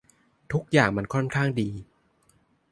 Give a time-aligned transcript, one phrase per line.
[0.53, 1.69] ทุกอย่างมันค่อนข้างดี